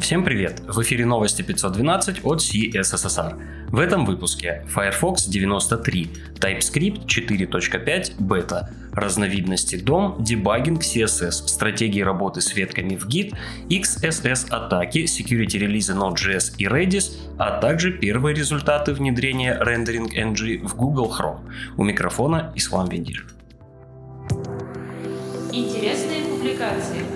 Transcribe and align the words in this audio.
Всем 0.00 0.24
привет! 0.24 0.60
В 0.60 0.80
эфире 0.82 1.04
новости 1.04 1.42
512 1.42 2.24
от 2.24 2.40
CSSR. 2.40 3.68
В 3.70 3.78
этом 3.78 4.06
выпуске 4.06 4.64
Firefox 4.68 5.26
93, 5.26 6.10
TypeScript 6.34 7.06
4.5 7.06 8.14
бета, 8.18 8.70
разновидности 8.92 9.76
DOM, 9.76 10.22
дебагинг 10.22 10.82
CSS, 10.82 11.48
стратегии 11.48 12.00
работы 12.00 12.40
с 12.40 12.54
ветками 12.54 12.96
в 12.96 13.06
Git, 13.06 13.34
XSS 13.68 14.50
атаки, 14.50 15.04
security 15.04 15.58
релизы 15.58 15.94
Node.js 15.94 16.54
и 16.58 16.66
Redis, 16.66 17.16
а 17.36 17.60
также 17.60 17.92
первые 17.92 18.34
результаты 18.34 18.94
внедрения 18.94 19.60
Rendering 19.60 20.08
NG 20.14 20.66
в 20.66 20.76
Google 20.76 21.12
Chrome. 21.12 21.40
У 21.76 21.84
микрофона 21.84 22.52
Ислам 22.54 22.88
Вендир. 22.88 23.26
Интересные 25.52 26.24
публикации. 26.24 27.07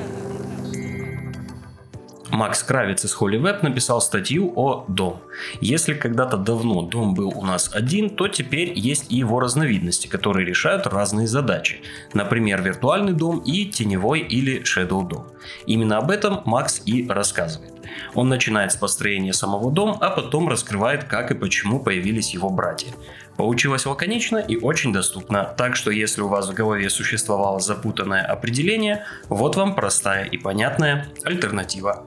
Макс 2.33 2.63
Кравец 2.63 3.05
из 3.05 3.15
Holy 3.15 3.39
Web 3.39 3.59
написал 3.63 4.01
статью 4.01 4.55
о 4.57 4.87
DOM. 4.89 5.19
Если 5.61 5.93
когда-то 5.93 6.39
давно 6.39 6.89
DOM 6.89 7.13
был 7.13 7.29
у 7.29 7.45
нас 7.45 7.71
один, 7.75 8.09
то 8.09 8.27
теперь 8.27 8.73
есть 8.75 9.13
и 9.13 9.17
его 9.17 9.39
разновидности, 9.39 10.07
которые 10.07 10.47
решают 10.47 10.87
разные 10.87 11.27
задачи. 11.27 11.83
Например, 12.15 12.63
виртуальный 12.63 13.13
DOM 13.13 13.45
и 13.45 13.67
теневой 13.67 14.21
или 14.21 14.63
Shadow 14.63 15.07
DOM. 15.07 15.27
Именно 15.67 15.99
об 15.99 16.11
этом 16.11 16.41
Макс 16.47 16.81
и 16.87 17.07
рассказывает. 17.07 17.75
Он 18.15 18.31
начинает 18.31 18.73
с 18.73 18.77
построения 18.77 19.35
самого 19.35 19.71
DOM, 19.71 19.99
а 20.01 20.09
потом 20.09 20.49
раскрывает, 20.49 21.05
как 21.05 21.31
и 21.31 21.35
почему 21.35 21.81
появились 21.81 22.33
его 22.33 22.49
братья. 22.49 22.89
Получилось 23.37 23.85
лаконично 23.85 24.39
и 24.39 24.57
очень 24.57 24.93
доступно, 24.95 25.45
так 25.45 25.77
что 25.77 25.91
если 25.91 26.23
у 26.23 26.29
вас 26.29 26.49
в 26.49 26.55
голове 26.55 26.89
существовало 26.89 27.61
запутанное 27.61 28.23
определение, 28.23 29.05
вот 29.29 29.57
вам 29.57 29.75
простая 29.75 30.25
и 30.25 30.39
понятная 30.39 31.09
альтернатива. 31.25 32.07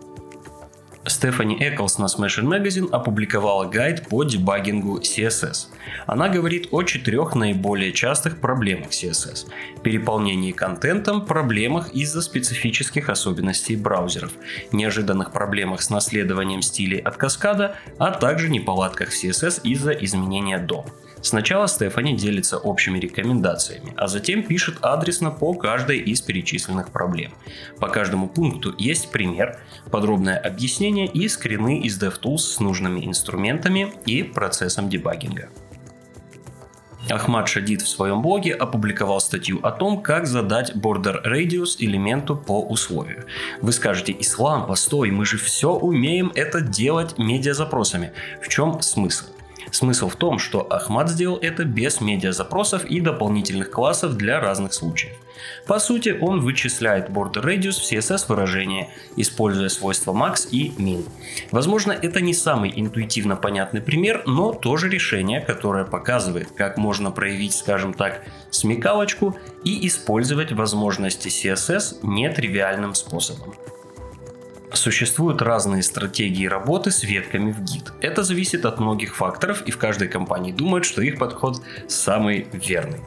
Стефани 1.08 1.56
Эклс 1.60 2.00
на 2.00 2.06
Smashing 2.06 2.46
Magazine 2.46 2.90
опубликовала 2.92 3.66
гайд 3.66 4.08
по 4.10 4.24
дебагингу 4.24 5.00
CSS. 5.00 5.68
Она 6.08 6.30
говорит 6.30 6.70
о 6.72 6.82
четырех 6.82 7.36
наиболее 7.36 7.92
частых 7.92 8.40
проблемах 8.40 8.90
CSS. 8.90 9.48
Переполнении 9.84 10.52
контентом, 10.52 11.26
проблемах 11.26 11.90
из-за 11.90 12.22
специфических 12.22 13.10
особенностей 13.10 13.76
браузеров, 13.76 14.32
неожиданных 14.72 15.32
проблемах 15.32 15.84
с 15.84 15.92
наследованием 15.92 16.64
стилей 16.64 17.00
от 17.00 17.18
каскада, 17.18 17.76
а 18.00 18.10
также 18.10 18.50
неполадках 18.50 19.10
в 19.10 19.24
CSS 19.24 19.62
из-за 19.64 19.92
изменения 19.92 20.58
DOM. 20.58 20.86
Сначала 21.26 21.68
Стефани 21.68 22.16
делится 22.16 22.60
общими 22.60 23.00
рекомендациями, 23.00 23.96
а 23.98 24.08
затем 24.08 24.44
пишет 24.44 24.78
адресно 24.82 25.32
по 25.32 25.56
каждой 25.56 25.98
из 25.98 26.22
перечисленных 26.22 26.92
проблем. 26.92 27.34
По 27.80 27.88
каждому 27.88 28.30
пункту 28.30 28.76
есть 28.78 29.10
пример, 29.10 29.60
подробное 29.90 30.38
объяснение 30.38 31.08
и 31.08 31.28
скрины 31.28 31.80
из 31.80 32.00
DevTools 32.00 32.38
с 32.38 32.60
нужными 32.60 33.08
инструментами 33.08 33.92
и 34.06 34.22
процессом 34.22 34.88
дебагинга. 34.88 35.50
Ахмад 37.10 37.48
Шадид 37.48 37.82
в 37.82 37.88
своем 37.88 38.22
блоге 38.22 38.54
опубликовал 38.54 39.20
статью 39.20 39.60
о 39.64 39.72
том, 39.72 40.04
как 40.04 40.28
задать 40.28 40.76
border 40.76 41.26
radius 41.26 41.78
элементу 41.80 42.36
по 42.36 42.62
условию. 42.62 43.26
Вы 43.64 43.72
скажете, 43.72 44.16
Ислам, 44.20 44.68
постой, 44.68 45.10
мы 45.10 45.26
же 45.26 45.40
все 45.40 45.72
умеем 45.72 46.32
это 46.36 46.62
делать 46.62 47.18
медиазапросами. 47.18 48.14
В 48.44 48.48
чем 48.48 48.80
смысл? 48.84 49.26
Смысл 49.72 50.10
в 50.10 50.16
том, 50.16 50.40
что 50.40 50.66
Ахмад 50.72 51.10
сделал 51.10 51.38
это 51.38 51.66
без 51.66 52.02
медиазапросов 52.02 52.86
и 52.86 53.02
дополнительных 53.02 53.72
классов 53.72 54.16
для 54.16 54.40
разных 54.40 54.74
случаев. 54.74 55.14
По 55.68 55.80
сути, 55.80 56.18
он 56.20 56.42
вычисляет 56.42 57.10
border 57.10 57.44
radius 57.44 57.74
в 57.74 57.92
CSS 57.92 58.26
выражение, 58.30 58.90
используя 59.16 59.70
свойства 59.70 60.14
max 60.14 60.48
и 60.50 60.72
min. 60.78 61.08
Возможно, 61.52 61.92
это 61.92 62.22
не 62.22 62.34
самый 62.34 62.72
интуитивно 62.76 63.36
понятный 63.36 63.82
пример, 63.82 64.24
но 64.26 64.54
тоже 64.54 64.90
решение, 64.90 65.42
которое 65.42 65.86
показывает, 65.86 66.52
как 66.52 66.78
можно 66.78 67.12
проявить, 67.12 67.54
скажем 67.54 67.94
так, 67.94 68.24
смекалочку 68.50 69.36
и 69.64 69.88
использовать 69.88 70.52
возможности 70.52 71.28
CSS 71.28 72.00
нетривиальным 72.04 72.96
способом. 72.96 73.56
Существуют 74.76 75.42
разные 75.42 75.82
стратегии 75.82 76.46
работы 76.46 76.92
с 76.92 77.04
ветками 77.04 77.52
в 77.52 77.62
Git. 77.62 77.94
Это 78.02 78.24
зависит 78.24 78.66
от 78.66 78.80
многих 78.80 79.16
факторов, 79.16 79.62
и 79.62 79.72
в 79.72 79.78
каждой 79.78 80.10
компании 80.10 80.52
думают, 80.52 80.84
что 80.86 81.02
их 81.02 81.18
подход 81.18 81.62
самый 81.88 82.48
верный. 82.52 83.00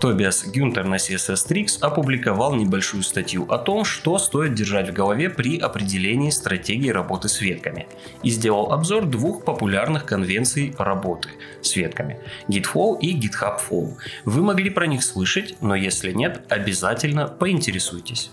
Тобиас 0.00 0.44
Гюнтер 0.44 0.84
на 0.84 0.96
CSS 0.96 1.48
Tricks 1.48 1.78
опубликовал 1.80 2.56
небольшую 2.56 3.04
статью 3.04 3.46
о 3.48 3.58
том, 3.58 3.84
что 3.84 4.18
стоит 4.18 4.54
держать 4.54 4.90
в 4.90 4.92
голове 4.92 5.30
при 5.30 5.56
определении 5.58 6.30
стратегии 6.30 6.90
работы 6.90 7.28
с 7.28 7.40
ветками, 7.40 7.86
и 8.24 8.30
сделал 8.30 8.72
обзор 8.72 9.06
двух 9.06 9.44
популярных 9.44 10.04
конвенций 10.06 10.74
работы 10.78 11.28
с 11.62 11.76
ветками– 11.76 12.18
Gitflow 12.48 12.98
и 12.98 13.16
GitHub 13.16 13.60
Flow. 13.70 13.94
Вы 14.24 14.42
могли 14.42 14.68
про 14.68 14.86
них 14.86 15.04
слышать, 15.04 15.54
но 15.60 15.76
если 15.76 16.10
нет, 16.12 16.42
обязательно 16.48 17.28
поинтересуйтесь. 17.28 18.30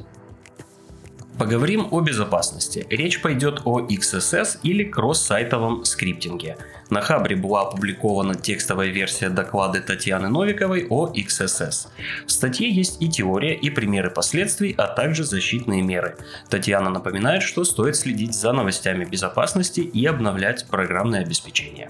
Поговорим 1.41 1.88
о 1.90 2.02
безопасности. 2.02 2.85
Речь 2.91 3.19
пойдет 3.19 3.62
о 3.66 3.79
XSS 3.79 4.59
или 4.62 4.84
кросс-сайтовом 4.84 5.85
скриптинге. 5.85 6.57
На 6.91 7.02
Хабре 7.02 7.35
была 7.35 7.62
опубликована 7.62 8.35
текстовая 8.35 8.90
версия 8.90 9.29
доклада 9.29 9.81
Татьяны 9.81 10.29
Новиковой 10.29 10.85
о 10.88 11.12
XSS. 11.12 11.88
В 12.28 12.31
статье 12.31 12.69
есть 12.69 13.02
и 13.02 13.09
теория, 13.09 13.56
и 13.56 13.72
примеры 13.72 14.12
последствий, 14.12 14.75
а 14.78 14.85
также 14.85 15.24
защитные 15.24 15.81
меры. 15.81 16.16
Татьяна 16.47 16.91
напоминает, 16.91 17.41
что 17.41 17.63
стоит 17.63 17.96
следить 17.96 18.35
за 18.35 18.53
новостями 18.53 19.03
безопасности 19.03 19.79
и 19.79 20.06
обновлять 20.06 20.68
программное 20.68 21.22
обеспечение. 21.22 21.90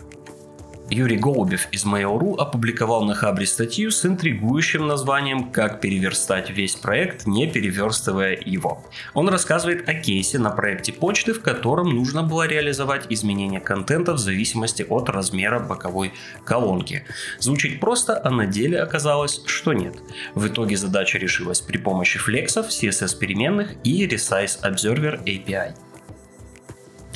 Юрий 0.94 1.16
Голубев 1.16 1.70
из 1.72 1.86
Mail.ru 1.86 2.36
опубликовал 2.38 3.06
на 3.06 3.16
Хабре 3.16 3.46
статью 3.46 3.92
с 3.92 4.06
интригующим 4.06 4.88
названием 4.88 5.50
«Как 5.50 5.80
переверстать 5.80 6.50
весь 6.50 6.76
проект, 6.76 7.26
не 7.26 7.48
переверстывая 7.48 8.38
его». 8.44 8.84
Он 9.14 9.30
рассказывает 9.30 9.88
о 9.88 9.94
кейсе 9.94 10.38
на 10.38 10.50
проекте 10.50 10.92
почты, 10.92 11.32
в 11.32 11.42
котором 11.42 11.96
нужно 11.96 12.24
было 12.24 12.46
реализовать 12.46 13.06
изменение 13.08 13.62
контента 13.62 14.12
в 14.12 14.18
зависимости 14.18 14.86
от 14.90 15.08
размера 15.08 15.62
боковой 15.62 16.12
колонки. 16.44 17.06
Звучит 17.40 17.80
просто, 17.80 18.20
а 18.22 18.30
на 18.30 18.46
деле 18.46 18.82
оказалось, 18.82 19.42
что 19.46 19.72
нет. 19.72 19.96
В 20.36 20.46
итоге 20.46 20.76
задача 20.76 21.18
решилась 21.18 21.62
при 21.62 21.78
помощи 21.78 22.20
флексов, 22.20 22.68
CSS 22.68 23.18
переменных 23.18 23.76
и 23.86 24.06
Resize 24.06 24.60
Observer 24.62 25.24
API. 25.24 25.74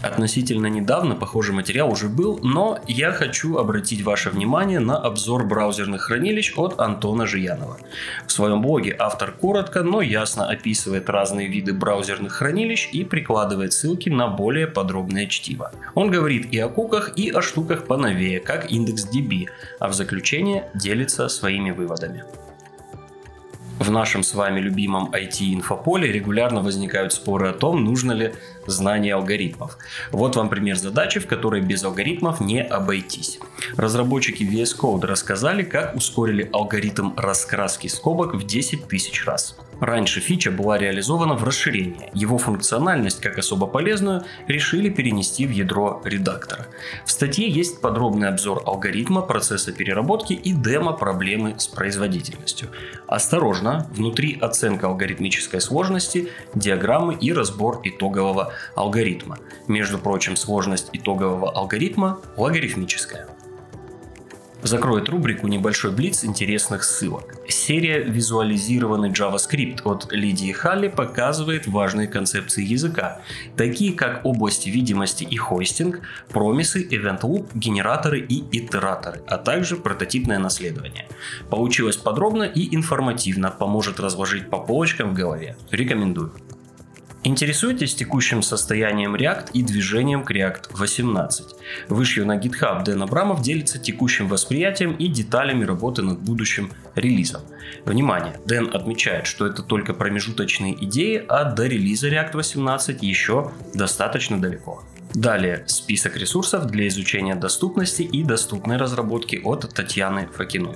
Относительно 0.06 0.68
недавно 0.68 1.16
похожий 1.16 1.56
материал 1.56 1.92
уже 1.92 2.10
был, 2.10 2.40
но 2.44 2.78
я 2.88 3.12
хочу 3.12 3.58
обратить 3.58 4.04
ваше 4.04 4.30
внимание 4.30 4.80
на 4.80 4.98
обзор 4.98 5.48
браузерных 5.48 6.04
хранилищ 6.04 6.54
от 6.58 6.80
Антона 6.80 7.26
Жиянова. 7.26 7.80
В 8.28 8.32
своем 8.32 8.62
блоге 8.62 8.96
автор 9.00 9.32
коротко, 9.32 9.82
но 9.82 10.02
ясно 10.02 10.48
описывает 10.48 11.10
разные 11.10 11.48
виды 11.48 11.74
браузерных 11.74 12.34
хранилищ 12.34 12.88
и 12.92 13.04
прикладывает 13.04 13.74
ссылки 13.74 14.10
на 14.10 14.28
более 14.28 14.68
подробное 14.68 15.26
чтиво. 15.26 15.72
Он 15.96 16.12
говорит 16.12 16.54
и 16.54 16.60
о 16.60 16.70
куках, 16.70 17.14
и 17.16 17.32
о 17.32 17.42
штуках 17.42 17.88
поновее, 17.88 18.40
как 18.40 18.72
IndexDB, 18.72 19.48
а 19.80 19.88
в 19.88 19.94
заключение 19.96 20.70
делится 20.76 21.28
своими 21.30 21.72
выводами. 21.72 22.24
В 23.80 23.92
нашем 23.92 24.24
с 24.24 24.34
вами 24.34 24.62
любимом 24.62 25.12
IT-инфополе 25.12 26.10
регулярно 26.10 26.62
возникают 26.62 27.12
споры 27.12 27.50
о 27.50 27.54
том, 27.54 27.84
нужно 27.84 28.14
ли 28.14 28.34
знание 28.68 29.16
алгоритмов. 29.16 29.78
Вот 30.12 30.38
вам 30.38 30.48
пример 30.48 30.78
задачи, 30.78 31.20
в 31.20 31.28
которой 31.28 31.60
без 31.60 31.84
алгоритмов 31.84 32.40
не 32.40 32.64
обойтись. 32.64 33.38
Разработчики 33.78 34.44
VS 34.44 34.78
Code 34.80 35.06
рассказали, 35.06 35.64
как 35.64 35.96
ускорили 35.96 36.50
алгоритм 36.52 37.12
раскраски 37.18 37.88
скобок 37.88 38.36
в 38.36 38.46
10 38.46 38.88
тысяч 38.88 39.26
раз. 39.26 39.58
Раньше 39.82 40.22
фича 40.22 40.52
была 40.52 40.78
реализована 40.78 41.34
в 41.34 41.44
расширении. 41.44 42.10
Его 42.14 42.38
функциональность, 42.38 43.20
как 43.20 43.38
особо 43.38 43.68
полезную, 43.68 44.24
решили 44.48 44.90
перенести 44.90 45.46
в 45.46 45.52
ядро 45.52 46.02
редактора. 46.06 46.68
В 47.06 47.12
статье 47.12 47.50
есть 47.50 47.82
подробный 47.82 48.30
обзор 48.30 48.64
алгоритма, 48.66 49.22
процесса 49.22 49.74
переработки 49.74 50.34
и 50.34 50.54
демо 50.54 50.94
проблемы 50.94 51.56
с 51.58 51.68
производительностью. 51.68 52.70
Осторожно, 53.08 53.90
внутри 53.92 54.38
оценка 54.40 54.88
алгоритмической 54.88 55.60
сложности, 55.60 56.30
диаграммы 56.54 57.16
и 57.16 57.34
разбор 57.34 57.82
итогового 57.84 58.54
алгоритма. 58.76 59.40
Между 59.68 59.98
прочим, 59.98 60.38
сложность 60.38 60.90
итогового 60.94 61.52
алгоритма 61.52 62.20
логарифмическая 62.38 63.28
закроет 64.66 65.10
рубрику 65.10 65.48
«Небольшой 65.48 65.92
блиц 65.92 66.24
интересных 66.24 66.84
ссылок». 66.84 67.36
Серия 67.48 68.00
«Визуализированный 68.00 69.12
JavaScript» 69.12 69.82
от 69.84 70.12
Лидии 70.12 70.52
Халли 70.52 70.88
показывает 70.88 71.68
важные 71.68 72.08
концепции 72.08 72.64
языка, 72.64 73.22
такие 73.56 73.94
как 73.94 74.26
области 74.26 74.70
видимости 74.70 75.24
и 75.24 75.38
хостинг, 75.38 76.02
промисы, 76.30 76.88
event 76.88 77.22
loop, 77.22 77.50
генераторы 77.54 78.20
и 78.20 78.44
итераторы, 78.52 79.22
а 79.28 79.38
также 79.38 79.76
прототипное 79.76 80.40
наследование. 80.40 81.08
Получилось 81.50 81.98
подробно 81.98 82.44
и 82.44 82.76
информативно, 82.76 83.52
поможет 83.52 84.00
разложить 84.00 84.50
по 84.50 84.58
полочкам 84.58 85.12
в 85.12 85.14
голове. 85.14 85.56
Рекомендую. 85.72 86.34
Интересуетесь 87.28 87.96
текущим 87.96 88.44
состоянием 88.44 89.16
React 89.16 89.50
и 89.54 89.64
движением 89.64 90.24
к 90.24 90.30
React 90.30 90.78
18? 90.78 91.56
Вышью 91.90 92.24
на 92.24 92.38
GitHub 92.38 92.84
Дэн 92.84 93.02
Абрамов 93.02 93.42
делится 93.42 93.80
текущим 93.80 94.28
восприятием 94.28 94.94
и 94.94 95.08
деталями 95.08 95.66
работы 95.66 96.04
над 96.04 96.20
будущим 96.20 96.72
релизом. 96.94 97.42
Внимание, 97.84 98.40
Дэн 98.46 98.70
отмечает, 98.76 99.26
что 99.26 99.48
это 99.48 99.64
только 99.64 99.96
промежуточные 99.96 100.76
идеи, 100.86 101.26
а 101.28 101.46
до 101.46 101.66
релиза 101.66 102.10
React 102.10 102.36
18 102.36 103.02
еще 103.02 103.52
достаточно 103.74 104.40
далеко. 104.40 104.84
Далее 105.16 105.64
список 105.66 106.18
ресурсов 106.18 106.68
для 106.68 106.88
изучения 106.90 107.34
доступности 107.34 108.04
и 108.04 108.24
доступной 108.24 108.78
разработки 108.78 109.42
от 109.44 109.68
Татьяны 109.74 110.28
Факиной. 110.28 110.76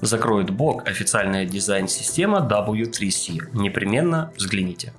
Закроет 0.00 0.48
блог 0.48 0.88
официальная 0.88 1.44
дизайн-система 1.44 2.38
W3C. 2.50 3.50
Непременно 3.52 4.32
взгляните. 4.38 4.94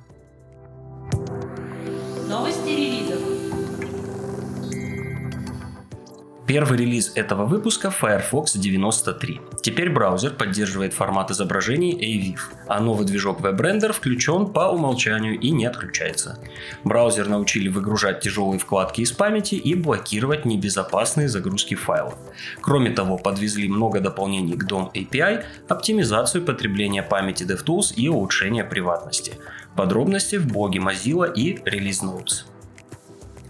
Первый 6.47 6.77
релиз 6.77 7.12
этого 7.15 7.45
выпуска 7.45 7.89
Firefox 7.89 8.53
93. 8.53 9.42
Теперь 9.62 9.89
браузер 9.89 10.31
поддерживает 10.31 10.94
формат 10.94 11.31
изображений 11.31 11.94
AVIF, 11.94 12.39
а 12.68 12.80
новый 12.80 13.07
движок 13.07 13.42
WebRender 13.42 13.92
включен 13.92 14.53
по 14.53 14.71
умолчанию 14.71 15.39
и 15.39 15.50
не 15.50 15.65
отключается. 15.65 16.38
Браузер 16.83 17.30
научили 17.30 17.68
выгружать 17.68 18.19
тяжелые 18.19 18.59
вкладки 18.59 19.01
из 19.01 19.12
памяти 19.12 19.56
и 19.56 19.74
блокировать 19.74 20.45
небезопасные 20.45 21.30
загрузки 21.30 21.74
файлов. 21.74 22.15
Кроме 22.62 22.91
того, 22.91 23.18
подвезли 23.18 23.68
много 23.68 24.00
дополнений 24.00 24.53
к 24.56 24.71
DOM 24.71 24.91
API, 24.94 25.45
оптимизацию 25.68 26.44
потребления 26.45 27.01
памяти 27.01 27.44
DevTools 27.44 27.95
и 27.95 28.07
улучшение 28.07 28.63
приватности. 28.63 29.33
Подробности 29.75 30.36
в 30.36 30.45
блоге 30.45 30.80
Mozilla 30.80 31.33
и 31.33 31.56
Release 31.56 32.03
Notes. 32.03 32.55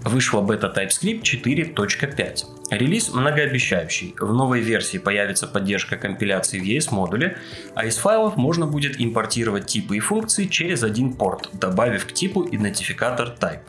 Вышла 0.06 0.42
бета 0.42 0.72
TypeScript 0.76 1.24
4.5. 1.24 2.44
Релиз 2.70 3.12
многообещающий. 3.12 4.14
В 4.20 4.34
новой 4.34 4.60
версии 4.62 5.00
появится 5.00 5.48
поддержка 5.48 5.98
компиляции 5.98 6.60
в 6.60 6.64
ES-модуле, 6.64 7.40
а 7.74 7.86
из 7.88 7.98
файлов 7.98 8.38
можно 8.38 8.68
будет 8.68 9.02
импортировать 9.02 9.66
типы 9.66 9.98
и 9.98 10.00
функции 10.00 10.46
через 10.46 10.84
один 10.84 11.14
порт, 11.14 11.50
добавив 11.54 12.06
к 12.06 12.12
типу 12.12 12.48
идентификатор 12.48 13.36
type. 13.40 13.62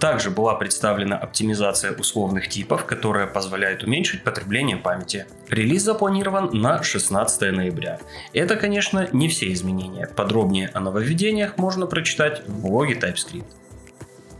Также 0.00 0.30
была 0.30 0.54
представлена 0.54 1.18
оптимизация 1.18 1.92
условных 1.92 2.48
типов, 2.48 2.86
которая 2.86 3.26
позволяет 3.26 3.84
уменьшить 3.84 4.24
потребление 4.24 4.78
памяти. 4.78 5.26
Релиз 5.50 5.82
запланирован 5.82 6.48
на 6.52 6.82
16 6.82 7.52
ноября. 7.52 8.00
Это, 8.32 8.56
конечно, 8.56 9.06
не 9.12 9.28
все 9.28 9.52
изменения. 9.52 10.06
Подробнее 10.06 10.70
о 10.72 10.80
нововведениях 10.80 11.58
можно 11.58 11.86
прочитать 11.86 12.42
в 12.48 12.62
блоге 12.62 12.94
TypeScript. 12.94 13.44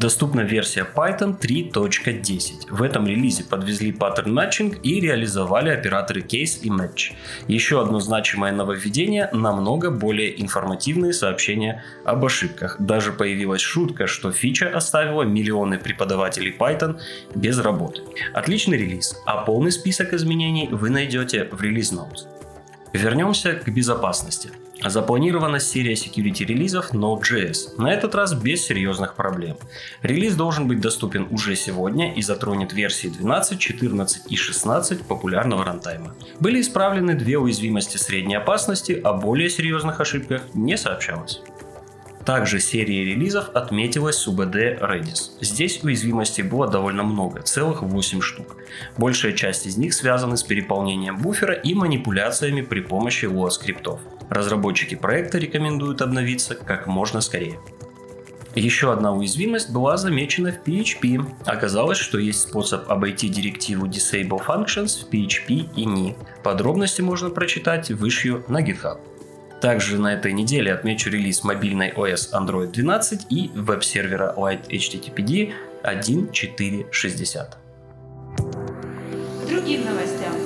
Доступна 0.05 0.43
версия 0.43 0.87
Python 0.95 1.41
3.10. 1.41 2.67
В 2.69 2.83
этом 2.83 3.07
релизе 3.07 3.43
подвезли 3.43 3.91
паттерн 3.91 4.35
матчинг 4.35 4.77
и 4.83 5.01
реализовали 5.01 5.71
операторы 5.71 6.21
case 6.21 6.61
и 6.61 6.69
match. 6.69 7.15
Еще 7.49 7.81
одно 7.81 8.01
значимое 8.01 8.53
нововведение– 8.53 9.31
намного 9.33 9.91
более 9.91 10.43
информативные 10.43 11.15
сообщения 11.15 11.83
об 12.05 12.23
ошибках. 12.23 12.77
Даже 12.79 13.13
появилась 13.13 13.63
шутка, 13.63 14.07
что 14.07 14.31
фича 14.31 14.69
оставила 14.69 15.23
миллионы 15.23 15.79
преподавателей 15.79 16.55
Python 16.55 17.01
без 17.35 17.59
работы. 17.59 18.03
Отличный 18.35 18.77
релиз, 18.77 19.17
а 19.25 19.39
полный 19.39 19.73
список 19.73 20.13
изменений 20.13 20.69
вы 20.71 20.91
найдете 20.91 21.49
в 21.51 21.63
релиз 21.63 21.95
Notes. 21.95 22.27
Вернемся 22.93 23.55
к 23.55 23.71
безопасности. 23.71 24.51
Запланирована 24.83 25.61
серия 25.61 25.95
security 25.95 26.45
релизов 26.45 26.93
Node.js, 26.93 27.79
на 27.79 27.93
этот 27.93 28.15
раз 28.15 28.35
без 28.35 28.65
серьезных 28.65 29.15
проблем. 29.15 29.57
Релиз 30.03 30.35
должен 30.35 30.69
быть 30.69 30.81
доступен 30.81 31.27
уже 31.31 31.57
сегодня 31.57 32.13
и 32.13 32.23
затронет 32.23 32.73
версии 32.73 33.09
12, 33.09 33.59
14 33.59 34.31
и 34.31 34.37
16 34.37 35.03
популярного 35.03 35.65
рантайма. 35.65 36.15
Были 36.41 36.61
исправлены 36.61 37.15
две 37.15 37.39
уязвимости 37.39 37.97
средней 37.97 38.35
опасности, 38.35 38.93
о 38.93 39.15
более 39.15 39.49
серьезных 39.49 40.01
ошибках 40.01 40.43
не 40.55 40.77
сообщалось. 40.77 41.41
Также 42.25 42.59
серия 42.59 43.05
релизов 43.05 43.51
отметилась 43.51 44.17
с 44.17 44.29
UBD 44.29 44.81
Redis. 44.81 45.33
Здесь 45.43 45.83
уязвимостей 45.83 46.43
было 46.43 46.67
довольно 46.67 47.03
много, 47.03 47.43
целых 47.43 47.83
8 47.83 48.23
штук. 48.23 48.57
Большая 48.97 49.33
часть 49.33 49.67
из 49.67 49.77
них 49.77 49.93
связаны 49.93 50.39
с 50.39 50.43
переполнением 50.43 51.19
буфера 51.19 51.53
и 51.53 51.75
манипуляциями 51.75 52.63
при 52.63 52.81
помощи 52.81 53.27
Lua 53.27 53.51
скриптов. 53.51 54.01
Разработчики 54.35 54.97
проекта 54.97 55.39
рекомендуют 55.39 56.03
обновиться 56.03 56.57
как 56.57 56.89
можно 56.89 57.21
скорее. 57.21 57.61
Еще 58.57 58.93
одна 58.93 59.13
уязвимость 59.13 59.71
была 59.71 59.97
замечена 59.97 60.51
в 60.51 60.69
PHP. 60.69 61.25
Оказалось, 61.45 61.99
что 61.99 62.19
есть 62.19 62.41
способ 62.41 62.91
обойти 62.91 63.29
директиву 63.29 63.87
Disable 63.87 64.45
Functions 64.45 65.05
в 65.05 65.09
PHP 65.09 65.69
и 65.77 65.85
NI. 65.85 66.17
Подробности 66.43 67.01
можно 67.01 67.31
прочитать 67.31 67.93
выше 67.93 68.43
на 68.49 68.61
GitHub. 68.61 68.99
Также 69.61 70.01
на 70.01 70.15
этой 70.15 70.33
неделе 70.33 70.73
отмечу 70.73 71.11
релиз 71.11 71.45
мобильной 71.45 71.93
OS 71.93 72.33
Android 72.33 72.73
12 72.73 73.27
и 73.31 73.53
веб-сервера 73.55 74.35
Light 74.37 74.69
HTTPD 74.69 75.53
1.4.60. 75.85 77.55
Другим 79.49 79.85
новостям. 79.85 80.44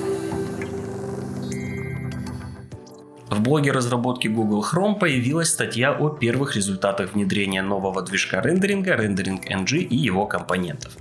В 3.30 3.40
блоге 3.42 3.72
разработки 3.72 4.26
Google 4.26 4.64
Chrome 4.64 4.98
появилась 4.98 5.50
статья 5.50 5.92
о 5.92 6.08
первых 6.08 6.56
результатах 6.56 7.12
внедрения 7.12 7.60
нового 7.60 8.02
движка 8.02 8.40
рендеринга 8.40 8.94
Rendering 8.94 9.40
NG 9.46 9.78
и 9.78 9.96
его 9.96 10.26
компонентов. 10.26 10.96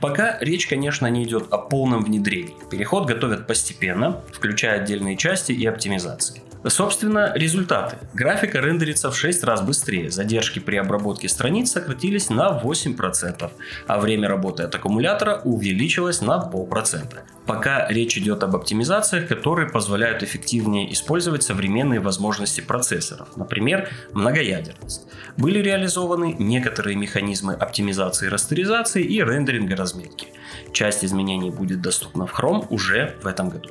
Пока 0.00 0.38
речь, 0.40 0.66
конечно, 0.66 1.06
не 1.06 1.22
идет 1.22 1.52
о 1.52 1.58
полном 1.58 2.02
внедрении. 2.02 2.54
Переход 2.70 3.06
готовят 3.06 3.46
постепенно, 3.46 4.20
включая 4.32 4.80
отдельные 4.80 5.16
части 5.16 5.52
и 5.52 5.64
оптимизации. 5.66 6.42
Собственно, 6.66 7.32
результаты. 7.34 7.98
Графика 8.14 8.58
рендерится 8.60 9.10
в 9.10 9.16
6 9.16 9.44
раз 9.44 9.62
быстрее, 9.62 10.10
задержки 10.10 10.58
при 10.58 10.76
обработке 10.76 11.28
страниц 11.28 11.70
сократились 11.70 12.30
на 12.30 12.60
8%, 12.62 13.50
а 13.86 13.98
время 13.98 14.28
работы 14.28 14.64
от 14.64 14.74
аккумулятора 14.74 15.40
увеличилось 15.44 16.20
на 16.20 16.38
полпроцента. 16.38 17.22
Пока 17.46 17.88
речь 17.88 18.18
идет 18.18 18.42
об 18.42 18.56
оптимизациях, 18.56 19.26
которые 19.28 19.70
позволяют 19.70 20.22
эффективнее 20.22 20.92
использовать 20.92 21.42
современные 21.42 22.00
возможности 22.00 22.60
процессоров, 22.60 23.28
например, 23.36 23.88
многоядерность. 24.12 25.06
Были 25.36 25.60
реализованы 25.60 26.36
некоторые 26.38 26.96
механизмы 26.96 27.54
оптимизации 27.54 28.26
растеризации 28.28 29.02
и 29.02 29.22
рендеринга 29.22 29.76
разметки. 29.76 30.26
Часть 30.72 31.04
изменений 31.04 31.50
будет 31.50 31.80
доступна 31.80 32.26
в 32.26 32.38
Chrome 32.38 32.66
уже 32.68 33.16
в 33.22 33.26
этом 33.26 33.48
году. 33.48 33.70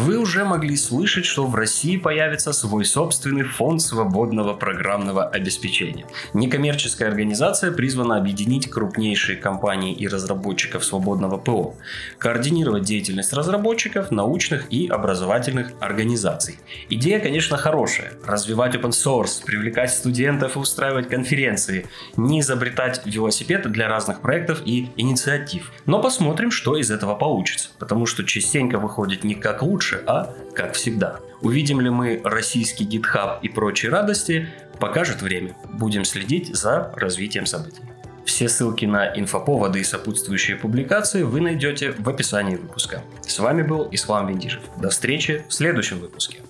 Вы 0.00 0.16
уже 0.16 0.46
могли 0.46 0.76
слышать, 0.76 1.26
что 1.26 1.44
в 1.46 1.54
России 1.54 1.98
появится 1.98 2.54
свой 2.54 2.86
собственный 2.86 3.42
фонд 3.42 3.82
свободного 3.82 4.54
программного 4.54 5.24
обеспечения. 5.24 6.06
Некоммерческая 6.32 7.10
организация 7.10 7.70
призвана 7.70 8.16
объединить 8.16 8.70
крупнейшие 8.70 9.36
компании 9.36 9.92
и 9.92 10.08
разработчиков 10.08 10.86
свободного 10.86 11.36
ПО, 11.36 11.74
координировать 12.16 12.84
деятельность 12.84 13.34
разработчиков, 13.34 14.10
научных 14.10 14.72
и 14.72 14.86
образовательных 14.86 15.72
организаций. 15.80 16.58
Идея, 16.88 17.20
конечно, 17.20 17.58
хорошая. 17.58 18.14
Развивать 18.24 18.76
open 18.76 18.92
source, 18.92 19.44
привлекать 19.44 19.90
студентов 19.90 20.56
и 20.56 20.60
устраивать 20.60 21.10
конференции, 21.10 21.86
не 22.16 22.40
изобретать 22.40 23.02
велосипед 23.04 23.70
для 23.70 23.86
разных 23.86 24.22
проектов 24.22 24.62
и 24.64 24.88
инициатив. 24.96 25.70
Но 25.84 26.00
посмотрим, 26.00 26.50
что 26.50 26.78
из 26.78 26.90
этого 26.90 27.14
получится, 27.16 27.68
потому 27.78 28.06
что 28.06 28.24
частенько 28.24 28.78
выходит 28.78 29.24
не 29.24 29.34
как 29.34 29.60
лучше, 29.62 29.89
лучше, 29.90 30.04
а 30.06 30.34
как 30.54 30.74
всегда. 30.74 31.20
Увидим 31.40 31.80
ли 31.80 31.90
мы 31.90 32.20
российский 32.24 32.84
GitHub 32.84 33.38
и 33.42 33.48
прочие 33.48 33.90
радости, 33.90 34.48
покажет 34.78 35.22
время. 35.22 35.56
Будем 35.72 36.04
следить 36.04 36.54
за 36.54 36.92
развитием 36.96 37.46
событий. 37.46 37.82
Все 38.24 38.48
ссылки 38.48 38.84
на 38.84 39.12
инфоповоды 39.18 39.80
и 39.80 39.84
сопутствующие 39.84 40.56
публикации 40.56 41.22
вы 41.22 41.40
найдете 41.40 41.92
в 41.92 42.08
описании 42.08 42.56
выпуска. 42.56 43.02
С 43.26 43.38
вами 43.38 43.62
был 43.62 43.88
Ислам 43.90 44.28
Виндижев. 44.28 44.62
До 44.76 44.90
встречи 44.90 45.44
в 45.48 45.52
следующем 45.52 45.98
выпуске. 45.98 46.40